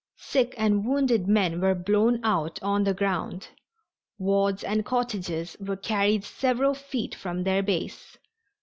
[0.17, 3.49] Sick and wounded men were blown out on the ground.
[4.17, 8.17] Wards and cottages were carried several feet from their base.